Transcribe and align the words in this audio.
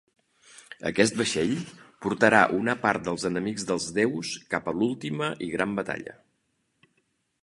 Aquest 0.91 1.17
vaixell 1.19 1.51
portarà 2.05 2.39
una 2.61 2.75
part 2.85 3.05
dels 3.09 3.25
enemics 3.31 3.67
dels 3.73 3.85
déus 3.99 4.31
cap 4.55 4.71
a 4.71 4.73
l'última 4.79 5.29
i 5.49 5.51
gran 5.57 5.77
batalla. 5.81 6.17